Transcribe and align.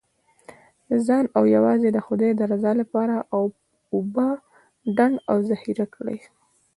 د 0.89 0.91
ځان 1.07 1.25
او 1.37 1.43
یوازې 1.55 1.89
د 1.91 1.97
خدای 2.05 2.31
د 2.35 2.41
رضا 2.51 2.71
لپاره 2.81 3.15
اوبه 3.93 4.27
ډنډ 4.95 5.15
او 5.31 5.37
ذخیره 5.49 5.85
کړئ. 5.95 6.17